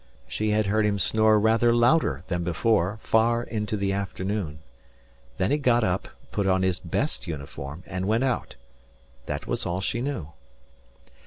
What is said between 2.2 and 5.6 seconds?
than before far into the afternoon. Then he